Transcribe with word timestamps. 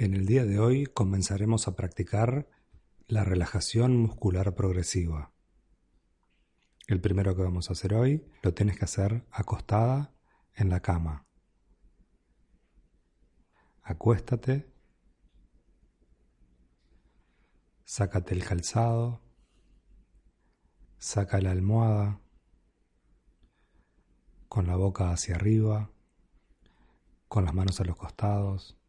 En 0.00 0.14
el 0.14 0.24
día 0.24 0.46
de 0.46 0.58
hoy 0.58 0.86
comenzaremos 0.86 1.68
a 1.68 1.76
practicar 1.76 2.48
la 3.06 3.22
relajación 3.22 3.98
muscular 3.98 4.54
progresiva. 4.54 5.34
El 6.86 7.02
primero 7.02 7.36
que 7.36 7.42
vamos 7.42 7.68
a 7.68 7.74
hacer 7.74 7.92
hoy 7.92 8.26
lo 8.40 8.54
tienes 8.54 8.78
que 8.78 8.86
hacer 8.86 9.26
acostada 9.30 10.14
en 10.54 10.70
la 10.70 10.80
cama. 10.80 11.26
Acuéstate, 13.82 14.72
sácate 17.84 18.32
el 18.32 18.42
calzado, 18.42 19.20
saca 20.96 21.42
la 21.42 21.50
almohada. 21.50 22.22
Con 24.48 24.66
la 24.66 24.76
boca 24.76 25.10
hacia 25.12 25.34
arriba, 25.34 25.90
con 27.28 27.44
las 27.44 27.52
manos 27.52 27.82
a 27.82 27.84
los 27.84 27.96
costados 27.98 28.79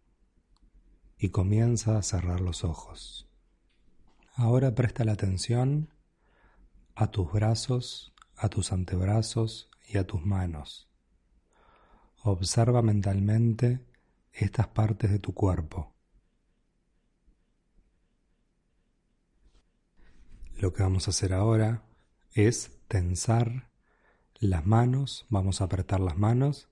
y 1.23 1.29
comienza 1.29 1.99
a 1.99 2.01
cerrar 2.01 2.41
los 2.41 2.63
ojos. 2.63 3.29
Ahora 4.33 4.73
presta 4.73 5.05
la 5.05 5.11
atención 5.11 5.93
a 6.95 7.11
tus 7.11 7.31
brazos, 7.31 8.11
a 8.35 8.49
tus 8.49 8.73
antebrazos 8.73 9.69
y 9.87 9.99
a 9.99 10.07
tus 10.07 10.25
manos. 10.25 10.89
Observa 12.23 12.81
mentalmente 12.81 13.85
estas 14.33 14.69
partes 14.69 15.11
de 15.11 15.19
tu 15.19 15.35
cuerpo. 15.35 15.93
Lo 20.57 20.73
que 20.73 20.81
vamos 20.81 21.07
a 21.07 21.11
hacer 21.11 21.33
ahora 21.33 21.83
es 22.33 22.79
tensar 22.87 23.69
las 24.39 24.65
manos, 24.65 25.27
vamos 25.29 25.61
a 25.61 25.65
apretar 25.65 25.99
las 25.99 26.17
manos 26.17 26.67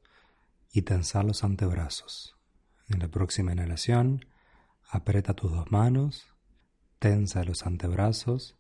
y 0.74 0.82
tensar 0.82 1.24
los 1.24 1.44
antebrazos. 1.44 2.36
En 2.88 2.98
la 2.98 3.10
próxima 3.10 3.52
inhalación, 3.52 4.26
Aprieta 4.92 5.36
tus 5.36 5.52
dos 5.52 5.72
manos, 5.72 6.36
tensa 6.98 7.44
los 7.44 7.68
antebrazos 7.68 8.58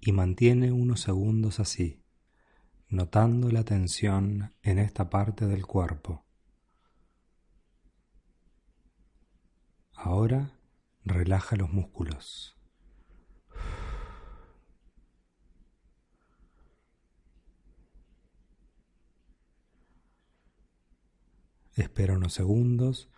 y 0.00 0.10
mantiene 0.10 0.72
unos 0.72 1.00
segundos 1.00 1.60
así, 1.60 2.02
notando 2.88 3.52
la 3.52 3.62
tensión 3.62 4.52
en 4.62 4.80
esta 4.80 5.10
parte 5.10 5.46
del 5.46 5.64
cuerpo. 5.66 6.26
Ahora 9.92 10.58
relaja 11.04 11.54
los 11.54 11.70
músculos. 11.70 12.56
Espera 21.76 22.14
unos 22.14 22.34
segundos 22.34 23.08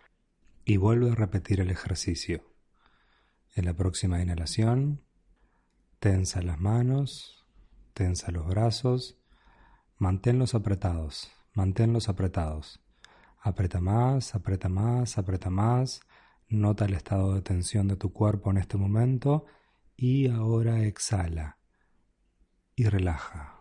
y 0.65 0.77
vuelve 0.77 1.11
a 1.11 1.15
repetir 1.15 1.59
el 1.59 1.71
ejercicio. 1.71 2.52
En 3.55 3.65
la 3.65 3.73
próxima 3.75 4.19
inhalación, 4.19 5.03
tensa 5.99 6.41
las 6.41 6.59
manos, 6.59 7.45
tensa 7.93 8.31
los 8.31 8.47
brazos, 8.47 9.19
manténlos 9.99 10.55
apretados, 10.55 11.31
manténlos 11.53 12.09
apretados. 12.09 12.83
Apreta 13.39 13.79
más, 13.79 14.33
aprieta 14.33 14.69
más, 14.69 15.17
aprieta 15.17 15.51
más. 15.51 16.01
Nota 16.47 16.85
el 16.85 16.93
estado 16.93 17.35
de 17.35 17.41
tensión 17.41 17.87
de 17.87 17.95
tu 17.95 18.11
cuerpo 18.11 18.49
en 18.49 18.57
este 18.57 18.77
momento 18.77 19.45
y 19.95 20.29
ahora 20.29 20.83
exhala 20.83 21.57
y 22.75 22.85
relaja. 22.85 23.59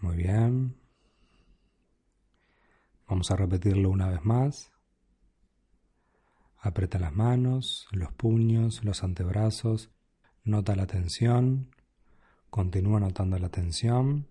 Muy 0.00 0.16
bien. 0.16 0.63
Vamos 3.24 3.40
a 3.40 3.42
repetirlo 3.42 3.88
una 3.88 4.10
vez 4.10 4.22
más. 4.22 4.70
Aprieta 6.58 6.98
las 6.98 7.14
manos, 7.14 7.88
los 7.90 8.12
puños, 8.12 8.84
los 8.84 9.02
antebrazos, 9.02 9.90
nota 10.42 10.76
la 10.76 10.86
tensión, 10.86 11.74
continúa 12.50 13.00
notando 13.00 13.38
la 13.38 13.48
tensión. 13.48 14.28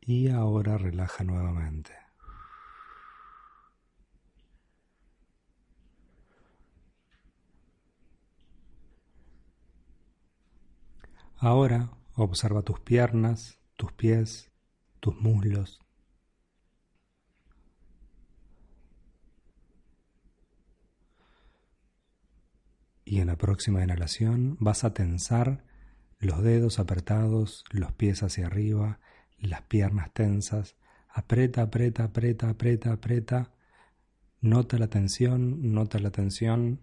Y 0.00 0.28
ahora 0.28 0.78
relaja 0.78 1.24
nuevamente. 1.24 1.90
Ahora 11.38 11.90
observa 12.14 12.62
tus 12.62 12.78
piernas, 12.78 13.58
tus 13.74 13.90
pies, 13.90 14.52
tus 15.00 15.16
muslos. 15.16 15.80
Y 23.04 23.20
en 23.20 23.28
la 23.28 23.36
próxima 23.36 23.84
inhalación 23.84 24.56
vas 24.58 24.82
a 24.82 24.92
tensar 24.92 25.64
los 26.18 26.42
dedos 26.42 26.78
apretados, 26.80 27.64
los 27.70 27.92
pies 27.92 28.22
hacia 28.22 28.46
arriba, 28.46 28.98
las 29.38 29.62
piernas 29.62 30.12
tensas. 30.12 30.76
Aprieta, 31.08 31.62
aprieta, 31.62 32.04
aprieta, 32.04 32.48
aprieta, 32.48 32.92
aprieta. 32.92 33.52
Nota 34.40 34.78
la 34.78 34.88
tensión, 34.88 35.72
nota 35.72 35.98
la 35.98 36.10
tensión. 36.10 36.80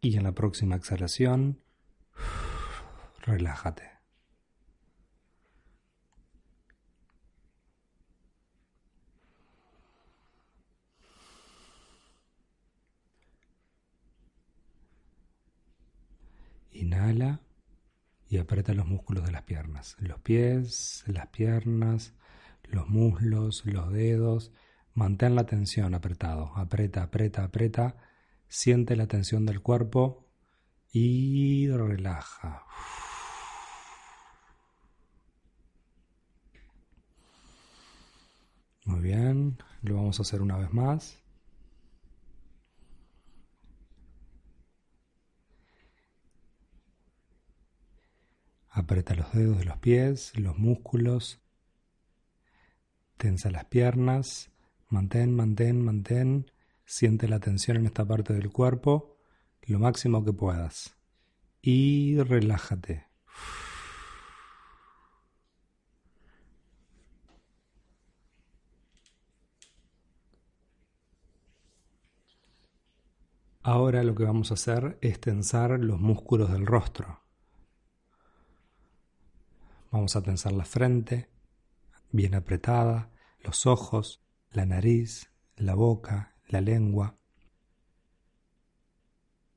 Y 0.00 0.16
en 0.16 0.22
la 0.22 0.32
próxima 0.32 0.76
exhalación, 0.76 1.62
relájate. 3.22 3.95
Inhala 16.76 17.40
y 18.28 18.38
aprieta 18.38 18.74
los 18.74 18.86
músculos 18.86 19.24
de 19.24 19.32
las 19.32 19.42
piernas, 19.42 19.96
los 19.98 20.20
pies, 20.20 21.04
las 21.06 21.28
piernas, 21.28 22.14
los 22.64 22.88
muslos, 22.88 23.64
los 23.64 23.92
dedos. 23.92 24.52
Mantén 24.94 25.34
la 25.34 25.44
tensión 25.46 25.94
apretado, 25.94 26.52
aprieta, 26.56 27.02
aprieta, 27.02 27.44
aprieta. 27.44 27.96
Siente 28.48 28.96
la 28.96 29.06
tensión 29.06 29.46
del 29.46 29.60
cuerpo 29.60 30.26
y 30.92 31.68
relaja. 31.68 32.64
Muy 38.84 39.00
bien, 39.00 39.58
lo 39.82 39.96
vamos 39.96 40.18
a 40.18 40.22
hacer 40.22 40.40
una 40.40 40.56
vez 40.56 40.72
más. 40.72 41.25
Aprieta 48.78 49.14
los 49.14 49.32
dedos 49.32 49.58
de 49.58 49.64
los 49.64 49.78
pies, 49.78 50.38
los 50.38 50.58
músculos. 50.58 51.40
Tensa 53.16 53.50
las 53.50 53.64
piernas. 53.64 54.50
Mantén, 54.90 55.34
mantén, 55.34 55.82
mantén. 55.82 56.50
Siente 56.84 57.26
la 57.26 57.40
tensión 57.40 57.78
en 57.78 57.86
esta 57.86 58.04
parte 58.04 58.34
del 58.34 58.50
cuerpo 58.50 59.16
lo 59.66 59.78
máximo 59.78 60.24
que 60.24 60.32
puedas. 60.32 60.96
Y 61.60 62.18
relájate. 62.18 63.06
Ahora 73.62 74.04
lo 74.04 74.14
que 74.14 74.22
vamos 74.22 74.52
a 74.52 74.54
hacer 74.54 74.96
es 75.00 75.18
tensar 75.18 75.70
los 75.80 75.98
músculos 75.98 76.52
del 76.52 76.66
rostro. 76.66 77.25
Vamos 79.90 80.16
a 80.16 80.22
tensar 80.22 80.52
la 80.52 80.64
frente, 80.64 81.30
bien 82.10 82.34
apretada, 82.34 83.10
los 83.40 83.66
ojos, 83.66 84.22
la 84.50 84.66
nariz, 84.66 85.30
la 85.56 85.74
boca, 85.74 86.36
la 86.48 86.60
lengua. 86.60 87.18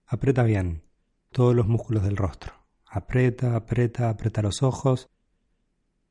Aprieta 0.06 0.44
bien 0.44 0.84
todos 1.32 1.56
los 1.56 1.68
músculos 1.68 2.04
del 2.04 2.18
rostro. 2.18 2.54
Aprieta, 2.86 3.56
aprieta, 3.56 4.10
aprieta 4.10 4.42
los 4.42 4.64
ojos, 4.64 5.10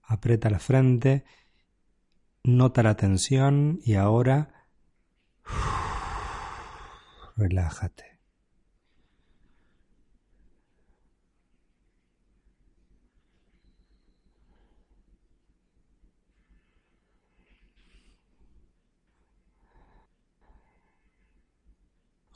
aprieta 0.03 0.51
la 0.51 0.59
frente, 0.59 1.25
nota 2.45 2.83
la 2.83 2.97
tensión 2.97 3.81
y 3.85 3.95
ahora 3.95 4.67
relájate. 7.37 8.18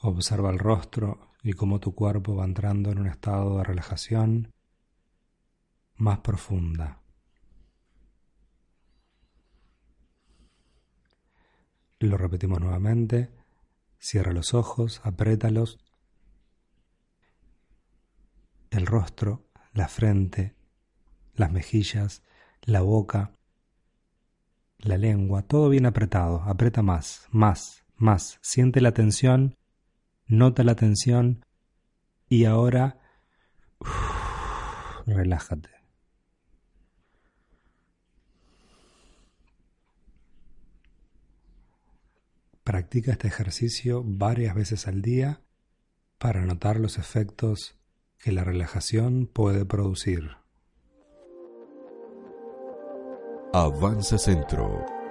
Observa 0.05 0.51
el 0.51 0.59
rostro 0.59 1.31
y 1.45 1.53
cómo 1.53 1.79
tu 1.79 1.95
cuerpo 1.95 2.35
va 2.35 2.45
entrando 2.45 2.91
en 2.91 2.99
un 2.99 3.07
estado 3.07 3.59
de 3.59 3.65
relajación 3.65 4.53
más 5.95 6.19
profunda. 6.19 7.01
Lo 12.01 12.17
repetimos 12.17 12.61
nuevamente. 12.61 13.31
Cierra 14.01 14.33
los 14.33 14.55
ojos, 14.55 15.01
apriétalos. 15.05 15.79
El 18.71 18.87
rostro, 18.87 19.45
la 19.73 19.87
frente, 19.87 20.57
las 21.35 21.53
mejillas, 21.53 22.25
la 22.63 22.81
boca, 22.81 23.31
la 24.79 24.99
lengua, 24.99 25.43
todo 25.43 25.69
bien 25.69 25.87
apretado. 25.87 26.43
Aprieta 26.43 26.83
más, 26.83 27.29
más, 27.31 27.85
más. 27.95 28.41
Siente 28.43 28.81
la 28.81 28.91
tensión 28.91 29.57
nota 30.33 30.65
la 30.65 30.75
tensión 30.75 31.45
y 32.27 32.47
ahora 32.47 32.99
relájate. 35.07 35.69
Practica 42.65 43.13
este 43.13 43.29
ejercicio 43.29 44.03
varias 44.07 44.55
veces 44.55 44.87
al 44.89 45.03
día 45.03 45.43
para 46.17 46.41
notar 46.47 46.81
los 46.81 46.97
efectos 46.97 47.79
que 48.19 48.33
la 48.33 48.43
relajación 48.43 49.27
puede 49.27 49.67
producir. 49.67 50.31
Avanza 53.53 54.17
Centro 54.17 55.02